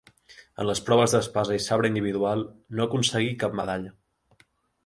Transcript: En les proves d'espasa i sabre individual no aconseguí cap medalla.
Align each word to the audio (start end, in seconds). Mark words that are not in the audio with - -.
En 0.63 0.67
les 0.69 0.79
proves 0.87 1.13
d'espasa 1.15 1.59
i 1.59 1.61
sabre 1.67 1.91
individual 1.93 2.41
no 2.79 2.89
aconseguí 2.89 3.31
cap 3.45 3.59
medalla. 3.61 3.93